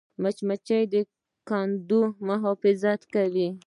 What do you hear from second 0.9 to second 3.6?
د کندو محافظت کوي